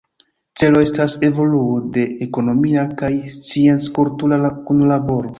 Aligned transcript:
Celo 0.59 0.79
estas 0.85 1.11
evoluo 1.27 1.75
de 1.97 2.05
ekonomia 2.27 2.85
kaj 3.01 3.09
scienc-kultura 3.35 4.51
kunlaboro. 4.71 5.29